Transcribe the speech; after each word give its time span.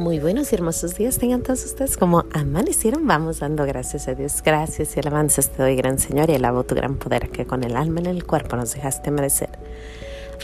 Muy 0.00 0.18
buenos 0.18 0.50
y 0.50 0.54
hermosos 0.54 0.96
días 0.96 1.18
tengan 1.18 1.42
todos 1.42 1.62
ustedes 1.66 1.98
como 1.98 2.24
amanecieron. 2.32 3.06
Vamos 3.06 3.40
dando 3.40 3.66
gracias 3.66 4.08
a 4.08 4.14
Dios. 4.14 4.40
Gracias 4.42 4.96
y 4.96 5.00
alabanzas 5.00 5.50
te 5.50 5.62
doy, 5.62 5.76
gran 5.76 5.98
Señor, 5.98 6.30
y 6.30 6.36
alabo 6.36 6.64
tu 6.64 6.74
gran 6.74 6.96
poder 6.96 7.28
que 7.28 7.44
con 7.44 7.64
el 7.64 7.76
alma 7.76 8.00
en 8.00 8.06
el 8.06 8.24
cuerpo 8.24 8.56
nos 8.56 8.72
dejaste 8.72 9.10
merecer. 9.10 9.50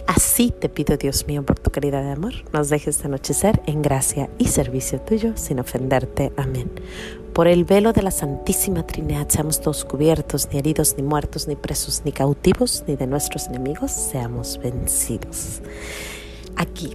Así 0.07 0.51
te 0.51 0.69
pido, 0.69 0.99
Dios 0.99 1.27
mío, 1.27 1.43
por 1.43 1.59
tu 1.59 1.71
caridad 1.71 2.03
de 2.03 2.11
amor, 2.11 2.35
nos 2.53 2.69
dejes 2.69 3.03
anochecer 3.03 3.63
en 3.65 3.81
gracia 3.81 4.29
y 4.37 4.49
servicio 4.49 5.01
tuyo 5.01 5.33
sin 5.37 5.59
ofenderte. 5.59 6.33
Amén. 6.37 6.71
Por 7.33 7.49
el 7.49 7.65
velo 7.65 7.95
de 7.95 8.03
la 8.03 8.11
Santísima 8.11 8.87
Trinidad 8.87 9.31
seamos 9.31 9.63
todos 9.63 9.87
cubiertos, 9.87 10.51
ni 10.53 10.59
heridos, 10.59 10.97
ni 10.99 11.03
muertos, 11.03 11.49
ni 11.49 11.57
presos, 11.57 12.03
ni 12.05 12.13
cautivos, 12.13 12.85
ni 12.87 12.97
de 12.97 13.07
nuestros 13.07 13.47
enemigos 13.47 13.91
seamos 13.91 14.61
vencidos. 14.63 15.63
Aquí 16.57 16.95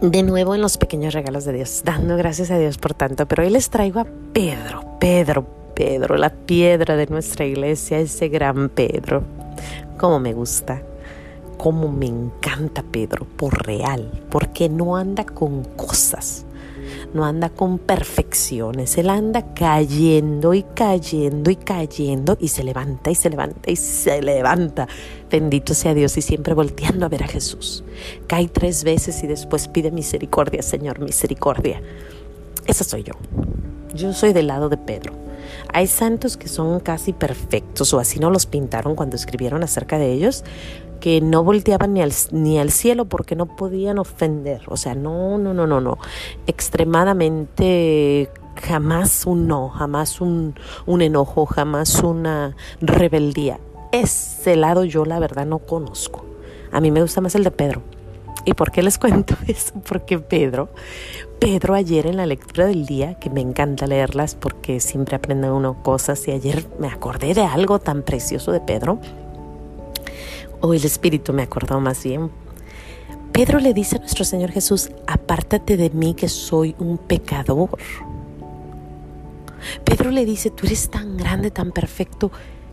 de 0.00 0.22
nuevo 0.22 0.54
en 0.54 0.62
los 0.62 0.78
pequeños 0.78 1.14
regalos 1.14 1.44
de 1.44 1.52
Dios, 1.52 1.82
dando 1.84 2.16
gracias 2.16 2.50
a 2.50 2.58
Dios 2.58 2.78
por 2.78 2.94
tanto, 2.94 3.26
pero 3.26 3.42
hoy 3.42 3.50
les 3.50 3.68
traigo 3.70 4.00
a 4.00 4.06
Pedro, 4.32 4.98
Pedro, 4.98 5.46
Pedro, 5.74 6.16
la 6.16 6.30
piedra 6.30 6.96
de 6.96 7.06
nuestra 7.06 7.44
iglesia, 7.44 7.98
ese 7.98 8.28
gran 8.28 8.70
Pedro. 8.70 9.22
Como 9.98 10.18
me 10.18 10.32
gusta, 10.32 10.82
como 11.58 11.88
me 11.92 12.06
encanta 12.06 12.82
Pedro, 12.82 13.26
por 13.36 13.66
real, 13.66 14.10
porque 14.30 14.68
no 14.68 14.96
anda 14.96 15.24
con 15.24 15.64
cosas 15.64 16.46
no 17.14 17.24
anda 17.24 17.48
con 17.50 17.78
perfecciones, 17.78 18.96
él 18.98 19.10
anda 19.10 19.52
cayendo 19.54 20.54
y 20.54 20.62
cayendo 20.62 21.50
y 21.50 21.56
cayendo 21.56 22.36
y 22.40 22.48
se 22.48 22.64
levanta 22.64 23.10
y 23.10 23.14
se 23.14 23.30
levanta 23.30 23.70
y 23.70 23.76
se 23.76 24.22
levanta. 24.22 24.88
Bendito 25.30 25.74
sea 25.74 25.94
Dios 25.94 26.16
y 26.16 26.22
siempre 26.22 26.54
volteando 26.54 27.06
a 27.06 27.08
ver 27.08 27.24
a 27.24 27.28
Jesús. 27.28 27.84
Cae 28.26 28.48
tres 28.48 28.84
veces 28.84 29.22
y 29.22 29.26
después 29.26 29.68
pide 29.68 29.90
misericordia, 29.90 30.62
Señor, 30.62 31.00
misericordia. 31.00 31.82
Esa 32.66 32.84
soy 32.84 33.02
yo. 33.02 33.14
Yo 33.94 34.12
soy 34.12 34.32
del 34.32 34.46
lado 34.46 34.68
de 34.68 34.76
Pedro. 34.76 35.19
Hay 35.72 35.86
santos 35.86 36.36
que 36.36 36.48
son 36.48 36.80
casi 36.80 37.12
perfectos 37.12 37.92
o 37.94 38.00
así 38.00 38.18
no 38.18 38.30
los 38.30 38.46
pintaron 38.46 38.94
cuando 38.94 39.16
escribieron 39.16 39.62
acerca 39.62 39.98
de 39.98 40.12
ellos, 40.12 40.44
que 41.00 41.20
no 41.20 41.42
volteaban 41.42 41.94
ni 41.94 42.02
al, 42.02 42.12
ni 42.30 42.58
al 42.58 42.70
cielo 42.70 43.06
porque 43.06 43.34
no 43.34 43.46
podían 43.46 43.98
ofender. 43.98 44.62
O 44.66 44.76
sea, 44.76 44.94
no, 44.94 45.38
no, 45.38 45.54
no, 45.54 45.66
no, 45.66 45.80
no. 45.80 45.98
Extremadamente 46.46 48.30
jamás 48.62 49.26
un 49.26 49.48
no, 49.48 49.68
jamás 49.68 50.20
un, 50.20 50.54
un 50.86 51.02
enojo, 51.02 51.46
jamás 51.46 52.02
una 52.02 52.54
rebeldía. 52.80 53.58
Ese 53.92 54.56
lado 54.56 54.84
yo 54.84 55.04
la 55.04 55.18
verdad 55.18 55.46
no 55.46 55.58
conozco. 55.58 56.24
A 56.70 56.80
mí 56.80 56.90
me 56.90 57.02
gusta 57.02 57.20
más 57.20 57.34
el 57.34 57.44
de 57.44 57.50
Pedro. 57.50 57.82
¿Y 58.44 58.54
por 58.54 58.70
qué 58.70 58.82
les 58.82 58.98
cuento 59.00 59.34
eso? 59.46 59.74
Porque 59.86 60.18
Pedro, 60.18 60.68
Pedro 61.40 61.72
ayer 61.72 62.06
en 62.06 62.18
la 62.18 62.26
lectura 62.26 62.66
del 62.66 62.84
día, 62.84 63.14
que 63.14 63.30
me 63.30 63.40
encanta 63.40 63.86
leerlas 63.86 64.34
porque 64.34 64.78
siempre 64.78 65.16
aprende 65.16 65.50
uno 65.50 65.82
cosas, 65.82 66.28
y 66.28 66.32
ayer 66.32 66.66
me 66.78 66.88
acordé 66.88 67.32
de 67.32 67.40
algo 67.40 67.78
tan 67.78 68.02
precioso 68.02 68.52
de 68.52 68.60
Pedro, 68.60 69.00
o 70.60 70.74
el 70.74 70.84
Espíritu 70.84 71.32
me 71.32 71.42
acordó 71.42 71.80
más 71.80 72.04
bien. 72.04 72.30
Pedro 73.32 73.58
le 73.58 73.72
dice 73.72 73.96
a 73.96 74.00
nuestro 74.00 74.26
Señor 74.26 74.50
Jesús, 74.50 74.90
apártate 75.06 75.78
de 75.78 75.88
mí 75.88 76.12
que 76.12 76.28
soy 76.28 76.76
un 76.78 76.98
pecador. 76.98 77.70
Pedro 79.82 80.10
le 80.10 80.26
dice, 80.26 80.50
tú 80.50 80.66
eres 80.66 80.90
tan 80.90 81.16
grande, 81.16 81.50
tan 81.50 81.72
perfecto, 81.72 82.30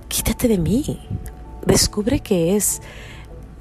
quítate 0.10 0.50
de 0.50 0.58
mí. 0.58 1.08
Descubre 1.66 2.20
que 2.20 2.58
es 2.58 2.82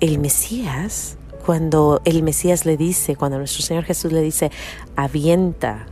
el 0.01 0.19
Mesías 0.19 1.17
cuando 1.47 2.03
el 2.05 2.25
Mesías 2.25 2.67
le 2.67 2.77
dice, 2.77 3.15
cuando 3.15 3.39
nuestro 3.39 3.63
Señor 3.63 3.85
Jesús 3.85 4.11
le 4.11 4.21
dice, 4.21 4.51
avienta 4.97 5.87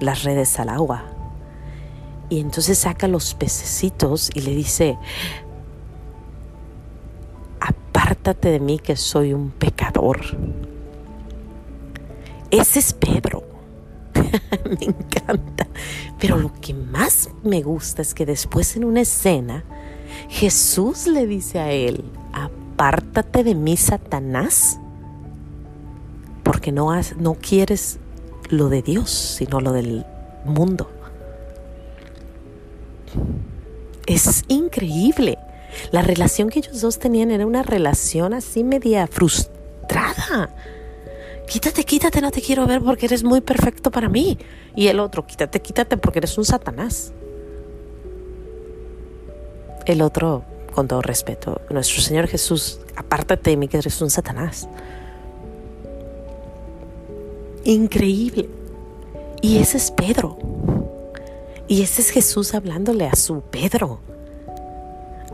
las 0.00 0.22
redes 0.22 0.58
al 0.58 0.70
agua. 0.70 1.04
Y 2.30 2.40
entonces 2.40 2.78
saca 2.78 3.06
los 3.06 3.34
pececitos 3.34 4.30
y 4.32 4.40
le 4.40 4.54
dice, 4.54 4.96
apártate 7.60 8.48
de 8.48 8.58
mí 8.58 8.78
que 8.78 8.96
soy 8.96 9.34
un 9.34 9.50
pecador. 9.50 10.18
Ese 12.50 12.78
es 12.78 12.94
Pedro. 12.94 13.44
me 14.80 14.86
encanta. 14.86 15.66
Pero 16.18 16.38
lo 16.38 16.54
que 16.58 16.72
más 16.72 17.28
me 17.44 17.60
gusta 17.60 18.00
es 18.00 18.14
que 18.14 18.24
después 18.24 18.76
en 18.76 18.84
una 18.84 19.02
escena, 19.02 19.62
Jesús 20.30 21.06
le 21.06 21.26
dice 21.26 21.58
a 21.58 21.70
él, 21.70 22.02
apártate 22.32 23.44
de 23.44 23.54
mí, 23.54 23.76
Satanás, 23.76 24.80
porque 26.46 26.70
no, 26.70 26.92
has, 26.92 27.16
no 27.16 27.34
quieres 27.34 27.98
lo 28.50 28.68
de 28.68 28.80
Dios, 28.80 29.10
sino 29.10 29.60
lo 29.60 29.72
del 29.72 30.06
mundo. 30.44 30.88
Es 34.06 34.44
increíble. 34.46 35.38
La 35.90 36.02
relación 36.02 36.48
que 36.48 36.60
ellos 36.60 36.80
dos 36.80 37.00
tenían 37.00 37.32
era 37.32 37.44
una 37.44 37.64
relación 37.64 38.32
así 38.32 38.62
media 38.62 39.08
frustrada. 39.08 40.54
Quítate, 41.48 41.82
quítate, 41.82 42.20
no 42.20 42.30
te 42.30 42.40
quiero 42.40 42.64
ver 42.64 42.80
porque 42.80 43.06
eres 43.06 43.24
muy 43.24 43.40
perfecto 43.40 43.90
para 43.90 44.08
mí. 44.08 44.38
Y 44.76 44.86
el 44.86 45.00
otro, 45.00 45.26
quítate, 45.26 45.60
quítate 45.60 45.96
porque 45.96 46.20
eres 46.20 46.38
un 46.38 46.44
satanás. 46.44 47.12
El 49.84 50.00
otro, 50.00 50.44
con 50.72 50.86
todo 50.86 51.02
respeto, 51.02 51.60
nuestro 51.70 52.00
Señor 52.02 52.28
Jesús, 52.28 52.78
apártate 52.94 53.50
de 53.50 53.56
mí 53.56 53.66
que 53.66 53.78
eres 53.78 54.00
un 54.00 54.10
satanás. 54.10 54.68
Increíble. 57.66 58.48
Y 59.42 59.58
ese 59.58 59.76
es 59.76 59.90
Pedro. 59.90 60.38
Y 61.68 61.82
ese 61.82 62.00
es 62.00 62.10
Jesús 62.10 62.54
hablándole 62.54 63.06
a 63.06 63.14
su 63.14 63.42
Pedro 63.42 64.00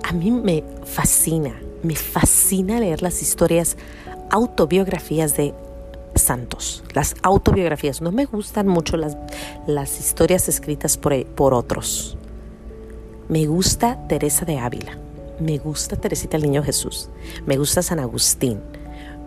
a 0.03 0.13
mí 0.13 0.31
me 0.31 0.63
fascina, 0.85 1.59
me 1.83 1.97
fascina 1.97 2.79
leer 2.81 3.03
las 3.03 3.23
historias, 3.23 3.77
autobiografías 4.31 5.37
de 5.37 5.55
santos, 6.15 6.85
las 6.95 7.15
autobiografías. 7.23 8.03
No 8.03 8.13
me 8.13 8.25
gustan 8.25 8.69
mucho 8.69 8.97
las, 8.97 9.17
las 9.67 9.99
historias 9.99 10.49
escritas 10.49 10.97
por, 10.97 11.25
por 11.25 11.55
otros. 11.55 12.17
Me 13.29 13.47
gusta 13.47 14.07
Teresa 14.09 14.45
de 14.45 14.59
Ávila, 14.59 14.99
me 15.41 15.59
gusta 15.59 15.97
Teresita 15.97 16.37
el 16.37 16.43
Niño 16.43 16.63
Jesús, 16.63 17.09
me 17.47 17.57
gusta 17.57 17.83
San 17.83 17.99
Agustín, 17.99 18.61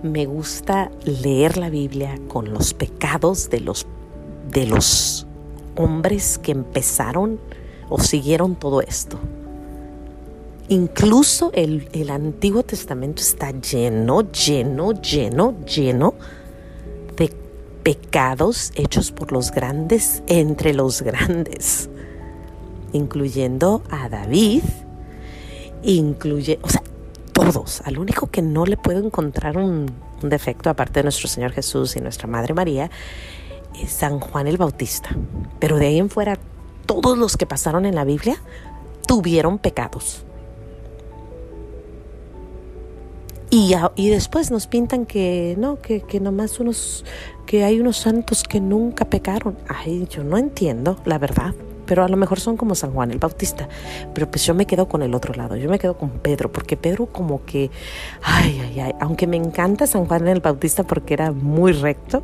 me 0.05 0.25
gusta 0.25 0.91
leer 1.03 1.57
la 1.57 1.69
Biblia 1.69 2.19
con 2.27 2.53
los 2.53 2.73
pecados 2.73 3.49
de 3.49 3.59
los, 3.59 3.85
de 4.51 4.65
los 4.65 5.27
hombres 5.75 6.37
que 6.37 6.51
empezaron 6.51 7.39
o 7.89 7.99
siguieron 7.99 8.55
todo 8.55 8.81
esto. 8.81 9.19
Incluso 10.67 11.51
el, 11.53 12.09
Antiguo 12.09 12.63
Testamento 12.63 13.21
está 13.21 13.51
lleno, 13.51 14.31
lleno, 14.31 14.93
lleno, 14.93 15.53
lleno 15.63 16.15
de 17.17 17.31
pecados 17.83 18.71
hechos 18.73 19.11
por 19.11 19.31
los 19.31 19.51
grandes 19.51 20.23
entre 20.25 20.73
los 20.73 21.03
grandes, 21.03 21.87
incluyendo 22.93 23.83
a 23.91 24.09
David, 24.09 24.63
incluye, 25.83 26.57
todos. 27.35 27.81
Al 27.83 27.99
único 27.99 28.27
que 28.27 28.41
no 28.41 28.65
le 28.65 28.77
puedo 28.77 29.05
encontrar 29.05 29.57
un, 29.57 29.91
defecto, 30.21 30.69
aparte 30.69 31.01
de 31.01 31.03
nuestro 31.03 31.27
Señor 31.27 31.51
Jesús 31.51 31.97
y 31.97 31.99
nuestra 31.99 32.27
Madre 32.27 32.53
María, 32.53 32.89
es 33.79 33.91
San 33.91 34.21
Juan 34.21 34.47
el 34.47 34.57
Bautista. 34.57 35.09
Pero 35.59 35.77
de 35.77 35.87
ahí 35.87 35.99
en 35.99 36.09
fuera, 36.09 36.39
todos 36.85 37.17
los 37.17 37.35
que 37.35 37.45
pasaron 37.45 37.85
en 37.85 37.93
la 37.93 38.05
Biblia 38.05 38.41
tuvieron 39.05 39.59
pecados. 39.59 40.23
Y, 43.51 44.09
después 44.09 44.49
nos 44.51 44.67
pintan 44.67 45.05
que 45.05 45.55
no, 45.57 45.79
que, 45.81 46.01
que 46.01 46.19
nomás 46.19 46.59
unos, 46.59 47.05
que 47.45 47.63
hay 47.63 47.79
unos 47.79 47.97
santos 47.97 48.43
que 48.43 48.59
nunca 48.59 49.05
pecaron. 49.05 49.57
Ay, 49.67 50.07
yo 50.09 50.23
no 50.23 50.37
entiendo, 50.37 50.97
la 51.05 51.19
verdad. 51.19 51.53
Pero 51.85 52.03
a 52.03 52.07
lo 52.07 52.17
mejor 52.17 52.39
son 52.39 52.57
como 52.57 52.75
San 52.75 52.91
Juan 52.91 53.11
el 53.11 53.19
Bautista. 53.19 53.67
Pero 54.13 54.29
pues 54.29 54.45
yo 54.45 54.53
me 54.53 54.65
quedo 54.65 54.87
con 54.87 55.01
el 55.01 55.13
otro 55.13 55.33
lado, 55.33 55.55
yo 55.55 55.69
me 55.69 55.79
quedo 55.79 55.97
con 55.97 56.09
Pedro, 56.09 56.51
porque 56.51 56.77
Pedro 56.77 57.07
como 57.07 57.45
que, 57.45 57.71
ay, 58.21 58.59
ay, 58.63 58.79
ay, 58.79 58.95
aunque 58.99 59.27
me 59.27 59.37
encanta 59.37 59.87
San 59.87 60.05
Juan 60.05 60.27
el 60.27 60.41
Bautista 60.41 60.83
porque 60.83 61.13
era 61.13 61.31
muy 61.31 61.71
recto, 61.71 62.23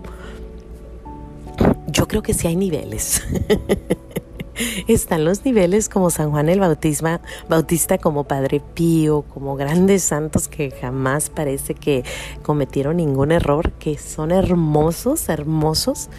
yo 1.88 2.08
creo 2.08 2.22
que 2.22 2.34
sí 2.34 2.48
hay 2.48 2.56
niveles. 2.56 3.24
están 4.88 5.26
los 5.26 5.46
niveles 5.46 5.90
como 5.90 6.10
San 6.10 6.32
Juan 6.32 6.50
el 6.50 6.60
Bautisma, 6.60 7.22
Bautista, 7.50 7.98
como 7.98 8.26
Padre 8.26 8.62
Pío, 8.74 9.24
como 9.24 9.56
grandes 9.56 10.04
santos 10.04 10.48
que 10.48 10.72
jamás 10.72 11.30
parece 11.30 11.74
que 11.74 12.04
cometieron 12.42 12.98
ningún 12.98 13.32
error, 13.32 13.72
que 13.74 13.98
son 13.98 14.32
hermosos, 14.32 15.30
hermosos. 15.30 16.10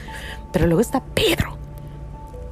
Pero 0.52 0.66
luego 0.66 0.80
está 0.80 1.02
Pedro 1.02 1.41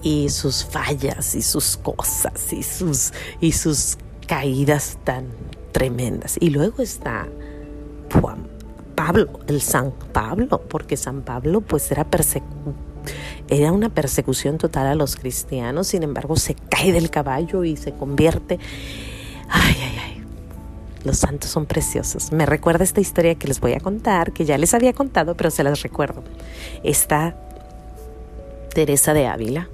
y 0.03 0.29
sus 0.29 0.65
fallas 0.65 1.35
y 1.35 1.43
sus 1.43 1.77
cosas 1.77 2.53
y 2.53 2.63
sus, 2.63 3.13
y 3.41 3.53
sus 3.53 3.99
caídas 4.27 4.99
tan 5.05 5.27
tremendas. 5.73 6.37
Y 6.41 6.51
luego 6.51 6.83
está 6.83 7.29
Juan, 8.21 8.47
Pablo, 8.95 9.41
el 9.47 9.61
San 9.61 9.93
Pablo, 10.13 10.61
porque 10.69 10.97
San 10.97 11.23
Pablo 11.23 11.61
pues 11.61 11.91
era 11.91 12.07
era 13.49 13.73
una 13.73 13.89
persecución 13.89 14.59
total 14.59 14.87
a 14.87 14.95
los 14.95 15.17
cristianos, 15.17 15.89
sin 15.89 16.03
embargo 16.03 16.37
se 16.37 16.55
cae 16.55 16.93
del 16.93 17.11
caballo 17.11 17.65
y 17.65 17.77
se 17.77 17.93
convierte. 17.93 18.59
Ay, 19.49 19.77
ay, 19.81 19.99
ay. 20.05 20.25
Los 21.03 21.19
santos 21.19 21.51
son 21.51 21.67
preciosos. 21.67 22.31
Me 22.31 22.47
recuerda 22.47 22.85
esta 22.85 23.01
historia 23.01 23.35
que 23.35 23.49
les 23.49 23.59
voy 23.59 23.73
a 23.73 23.81
contar, 23.81 24.33
que 24.33 24.45
ya 24.45 24.59
les 24.59 24.75
había 24.75 24.93
contado, 24.93 25.35
pero 25.35 25.51
se 25.51 25.65
las 25.65 25.83
recuerdo. 25.83 26.23
Está 26.85 27.35
Teresa 28.71 29.15
de 29.15 29.27
Ávila 29.27 29.69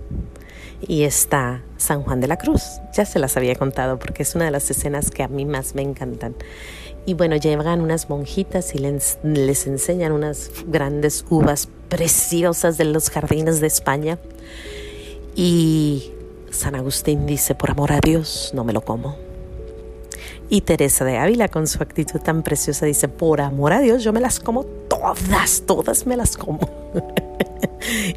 y 0.81 1.05
está 1.05 1.63
San 1.77 2.03
Juan 2.03 2.21
de 2.21 2.29
la 2.29 2.37
Cruz. 2.37 2.81
Ya 2.95 3.05
se 3.05 3.19
las 3.19 3.37
había 3.37 3.55
contado 3.55 3.99
porque 3.99 4.23
es 4.23 4.35
una 4.35 4.47
de 4.47 4.51
las 4.51 4.71
escenas 4.71 5.11
que 5.11 5.23
a 5.23 5.29
mí 5.29 5.45
más 5.45 5.75
me 5.75 5.83
encantan. 5.83 6.35
Y 7.05 7.15
bueno, 7.15 7.37
llegan 7.37 7.81
unas 7.81 8.11
monjitas 8.11 8.75
y 8.75 8.79
les, 8.79 9.19
les 9.23 9.67
enseñan 9.67 10.13
unas 10.13 10.51
grandes 10.67 11.25
uvas 11.31 11.69
preciosas 11.89 12.79
de 12.79 12.85
los 12.85 13.11
jardines 13.11 13.61
de 13.61 13.69
España. 13.69 14.19
Y 15.37 16.11
San 16.51 16.75
Agustín 16.75 17.27
dice, 17.27 17.55
por 17.55 17.71
amor 17.71 17.93
a 17.93 18.01
Dios, 18.01 18.51
no 18.55 18.65
me 18.65 18.73
lo 18.73 18.81
como. 18.81 19.17
Y 20.49 20.63
Teresa 20.63 21.05
de 21.05 21.19
Ávila, 21.19 21.49
con 21.49 21.67
su 21.67 21.83
actitud 21.83 22.21
tan 22.21 22.43
preciosa, 22.43 22.87
dice, 22.87 23.09
por 23.09 23.41
amor 23.41 23.73
a 23.73 23.81
Dios, 23.81 24.03
yo 24.03 24.13
me 24.13 24.21
las 24.21 24.41
como 24.41 24.65
todas, 24.65 25.63
todas 25.67 26.07
me 26.07 26.17
las 26.17 26.37
como. 26.37 26.69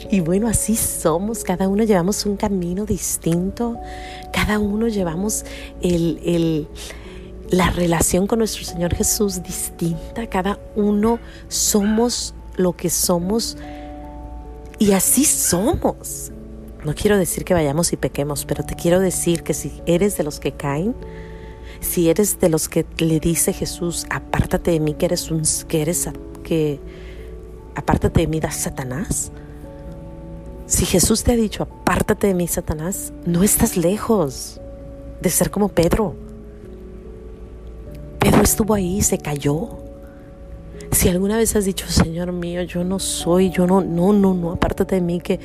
y 0.09 0.19
bueno, 0.21 0.47
así 0.47 0.75
somos, 0.75 1.43
cada 1.43 1.67
uno 1.67 1.83
llevamos 1.83 2.25
un 2.25 2.37
camino 2.37 2.85
distinto, 2.85 3.77
cada 4.31 4.59
uno 4.59 4.87
llevamos 4.87 5.45
el, 5.81 6.67
la 7.49 7.69
relación 7.71 8.27
con 8.27 8.39
nuestro 8.39 8.63
Señor 8.63 8.95
Jesús 8.95 9.43
distinta, 9.43 10.27
cada 10.27 10.59
uno 10.75 11.19
somos 11.47 12.33
lo 12.55 12.73
que 12.75 12.89
somos 12.89 13.57
y 14.77 14.91
así 14.93 15.25
somos. 15.25 16.31
No 16.85 16.95
quiero 16.95 17.17
decir 17.17 17.43
que 17.43 17.53
vayamos 17.53 17.91
y 17.91 17.97
pequemos, 17.97 18.45
pero 18.45 18.63
te 18.63 18.75
quiero 18.75 18.99
decir 18.99 19.43
que 19.43 19.53
si 19.53 19.81
eres 19.85 20.17
de 20.17 20.23
los 20.23 20.39
que 20.39 20.53
caen, 20.53 20.95
si 21.81 22.09
eres 22.09 22.39
de 22.39 22.49
los 22.49 22.69
que 22.69 22.85
le 22.97 23.19
dice 23.19 23.51
Jesús, 23.51 24.05
apártate 24.09 24.71
de 24.71 24.79
mí 24.79 24.93
que 24.93 25.05
eres 25.05 25.31
un 25.31 25.43
que 25.67 25.81
eres 25.81 26.09
que 26.43 26.79
apártate 27.75 28.21
de 28.21 28.27
mí 28.27 28.39
da 28.39 28.51
Satanás. 28.51 29.31
Si 30.69 30.85
Jesús 30.85 31.23
te 31.23 31.31
ha 31.31 31.35
dicho, 31.35 31.63
apártate 31.63 32.27
de 32.27 32.35
mí, 32.35 32.47
Satanás, 32.47 33.11
no 33.25 33.41
estás 33.41 33.75
lejos 33.75 34.61
de 35.19 35.29
ser 35.31 35.49
como 35.49 35.69
Pedro. 35.69 36.13
Pedro 38.19 38.43
estuvo 38.43 38.75
ahí, 38.75 39.01
se 39.01 39.17
cayó. 39.17 39.79
Si 40.91 41.09
alguna 41.09 41.37
vez 41.37 41.55
has 41.55 41.65
dicho, 41.65 41.87
Señor 41.87 42.33
mío, 42.33 42.61
yo 42.61 42.83
no 42.83 42.99
soy, 42.99 43.49
yo 43.49 43.65
no, 43.65 43.81
no, 43.81 44.13
no, 44.13 44.35
no, 44.35 44.51
apártate 44.51 44.93
de 44.95 45.01
mí 45.01 45.19
que, 45.19 45.39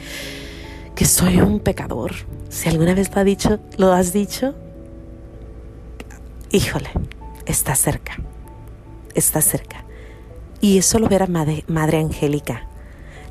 que 0.94 1.06
soy 1.06 1.41
un 1.41 1.59
pecador. 1.59 2.12
Si 2.50 2.69
alguna 2.69 2.93
vez 2.94 3.11
lo, 3.15 3.19
ha 3.19 3.25
dicho, 3.25 3.59
lo 3.79 3.93
has 3.94 4.12
dicho, 4.12 4.55
híjole, 6.50 6.91
está 7.47 7.75
cerca, 7.75 8.19
está 9.15 9.41
cerca. 9.41 9.87
Y 10.61 10.76
eso 10.76 10.99
lo 10.99 11.09
verá 11.09 11.26
Madre, 11.26 11.65
Madre 11.67 11.97
Angélica. 11.97 12.69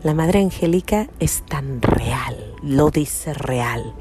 La 0.04 0.14
Madre 0.14 0.40
Angélica 0.40 1.08
es 1.22 1.44
tan 1.46 1.82
real, 1.82 2.36
lo 2.62 2.92
dice 2.92 3.34
real. 3.34 3.94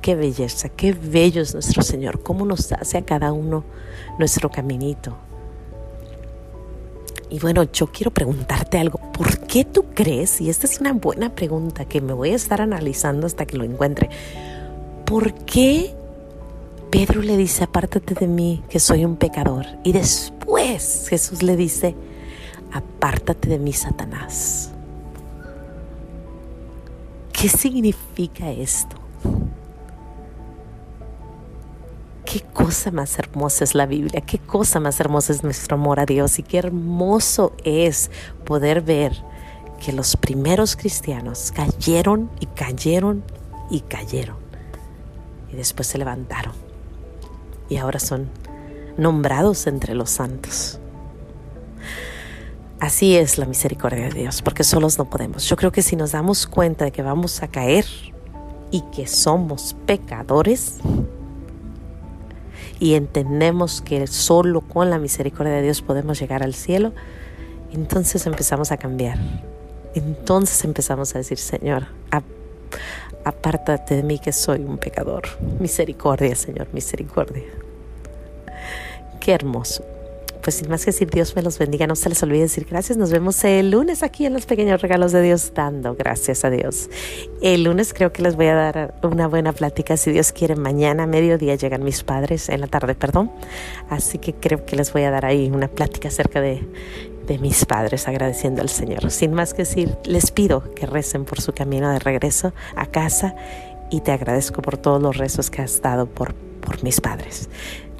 Qué 0.00 0.14
belleza, 0.14 0.68
qué 0.68 0.92
bello 0.92 1.42
es 1.42 1.52
nuestro 1.52 1.82
Señor, 1.82 2.22
cómo 2.22 2.46
nos 2.46 2.70
hace 2.70 2.98
a 2.98 3.04
cada 3.04 3.32
uno 3.32 3.64
nuestro 4.20 4.50
caminito. 4.50 5.16
Y 7.28 7.40
bueno, 7.40 7.64
yo 7.64 7.88
quiero 7.88 8.12
preguntarte 8.12 8.78
algo. 8.78 9.00
¿Por 9.12 9.40
qué 9.40 9.64
tú 9.64 9.86
crees? 9.94 10.40
Y 10.40 10.48
esta 10.48 10.68
es 10.68 10.80
una 10.80 10.92
buena 10.92 11.34
pregunta 11.34 11.86
que 11.86 12.00
me 12.00 12.12
voy 12.12 12.30
a 12.30 12.36
estar 12.36 12.60
analizando 12.60 13.26
hasta 13.26 13.44
que 13.44 13.56
lo 13.56 13.64
encuentre. 13.64 14.10
¿Por 15.04 15.34
qué 15.44 15.92
Pedro 16.92 17.20
le 17.22 17.36
dice, 17.36 17.64
apártate 17.64 18.14
de 18.14 18.28
mí, 18.28 18.62
que 18.68 18.78
soy 18.78 19.04
un 19.06 19.16
pecador. 19.16 19.64
Y 19.82 19.92
después 19.92 21.06
Jesús 21.08 21.42
le 21.42 21.56
dice, 21.56 21.96
apártate 22.70 23.48
de 23.48 23.58
mí, 23.58 23.72
Satanás. 23.72 24.72
¿Qué 27.42 27.48
significa 27.48 28.52
esto? 28.52 28.94
Qué 32.24 32.40
cosa 32.40 32.92
más 32.92 33.18
hermosa 33.18 33.64
es 33.64 33.74
la 33.74 33.84
Biblia, 33.84 34.20
qué 34.20 34.38
cosa 34.38 34.78
más 34.78 35.00
hermosa 35.00 35.32
es 35.32 35.42
nuestro 35.42 35.74
amor 35.74 35.98
a 35.98 36.06
Dios 36.06 36.38
y 36.38 36.44
qué 36.44 36.58
hermoso 36.58 37.52
es 37.64 38.12
poder 38.44 38.80
ver 38.80 39.24
que 39.84 39.92
los 39.92 40.16
primeros 40.16 40.76
cristianos 40.76 41.50
cayeron 41.50 42.30
y 42.38 42.46
cayeron 42.46 43.24
y 43.70 43.80
cayeron 43.80 44.36
y 45.52 45.56
después 45.56 45.88
se 45.88 45.98
levantaron 45.98 46.54
y 47.68 47.78
ahora 47.78 47.98
son 47.98 48.30
nombrados 48.96 49.66
entre 49.66 49.96
los 49.96 50.10
santos. 50.10 50.78
Así 52.82 53.16
es 53.16 53.38
la 53.38 53.46
misericordia 53.46 54.08
de 54.08 54.10
Dios, 54.10 54.42
porque 54.42 54.64
solos 54.64 54.98
no 54.98 55.08
podemos. 55.08 55.48
Yo 55.48 55.54
creo 55.54 55.70
que 55.70 55.82
si 55.82 55.94
nos 55.94 56.10
damos 56.10 56.48
cuenta 56.48 56.84
de 56.84 56.90
que 56.90 57.00
vamos 57.00 57.40
a 57.40 57.46
caer 57.46 57.84
y 58.72 58.80
que 58.90 59.06
somos 59.06 59.76
pecadores 59.86 60.78
y 62.80 62.94
entendemos 62.94 63.82
que 63.82 64.04
solo 64.08 64.62
con 64.62 64.90
la 64.90 64.98
misericordia 64.98 65.52
de 65.52 65.62
Dios 65.62 65.80
podemos 65.80 66.18
llegar 66.18 66.42
al 66.42 66.54
cielo, 66.54 66.92
entonces 67.72 68.26
empezamos 68.26 68.72
a 68.72 68.76
cambiar. 68.78 69.16
Entonces 69.94 70.64
empezamos 70.64 71.14
a 71.14 71.18
decir, 71.18 71.38
Señor, 71.38 71.86
apártate 73.24 73.94
de 73.94 74.02
mí 74.02 74.18
que 74.18 74.32
soy 74.32 74.58
un 74.58 74.78
pecador. 74.78 75.22
Misericordia, 75.60 76.34
Señor, 76.34 76.66
misericordia. 76.72 77.44
Qué 79.20 79.30
hermoso. 79.30 79.84
Pues 80.42 80.56
sin 80.56 80.68
más 80.68 80.84
que 80.84 80.90
decir, 80.90 81.08
Dios 81.08 81.36
me 81.36 81.42
los 81.42 81.58
bendiga. 81.58 81.86
No 81.86 81.94
se 81.94 82.08
les 82.08 82.22
olvide 82.22 82.42
decir 82.42 82.66
gracias. 82.68 82.98
Nos 82.98 83.12
vemos 83.12 83.42
el 83.44 83.70
lunes 83.70 84.02
aquí 84.02 84.26
en 84.26 84.32
los 84.32 84.44
pequeños 84.44 84.82
regalos 84.82 85.12
de 85.12 85.22
Dios, 85.22 85.52
dando 85.54 85.94
gracias 85.94 86.44
a 86.44 86.50
Dios. 86.50 86.90
El 87.40 87.64
lunes 87.64 87.94
creo 87.94 88.12
que 88.12 88.22
les 88.22 88.34
voy 88.34 88.46
a 88.46 88.54
dar 88.54 88.94
una 89.02 89.28
buena 89.28 89.52
plática. 89.52 89.96
Si 89.96 90.10
Dios 90.10 90.32
quiere, 90.32 90.56
mañana, 90.56 91.06
mediodía, 91.06 91.54
llegan 91.54 91.84
mis 91.84 92.02
padres, 92.02 92.48
en 92.48 92.60
la 92.60 92.66
tarde, 92.66 92.94
perdón. 92.94 93.30
Así 93.88 94.18
que 94.18 94.34
creo 94.34 94.64
que 94.66 94.74
les 94.74 94.92
voy 94.92 95.02
a 95.02 95.10
dar 95.10 95.24
ahí 95.24 95.48
una 95.48 95.68
plática 95.68 96.08
acerca 96.08 96.40
de, 96.40 96.66
de 97.26 97.38
mis 97.38 97.64
padres, 97.64 98.08
agradeciendo 98.08 98.62
al 98.62 98.68
Señor. 98.68 99.10
Sin 99.12 99.32
más 99.34 99.54
que 99.54 99.62
decir, 99.62 99.96
les 100.04 100.32
pido 100.32 100.74
que 100.74 100.86
recen 100.86 101.24
por 101.24 101.40
su 101.40 101.52
camino 101.52 101.90
de 101.90 102.00
regreso 102.00 102.52
a 102.74 102.86
casa 102.86 103.36
y 103.90 104.00
te 104.00 104.10
agradezco 104.10 104.60
por 104.62 104.76
todos 104.76 105.00
los 105.00 105.16
rezos 105.16 105.50
que 105.50 105.62
has 105.62 105.80
dado 105.82 106.06
por, 106.06 106.34
por 106.34 106.82
mis 106.82 107.00
padres. 107.00 107.48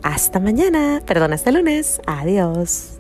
Hasta 0.03 0.41
mañana, 0.41 1.01
perdón, 1.07 1.33
hasta 1.33 1.53
lunes. 1.53 2.01
Adiós. 2.07 2.92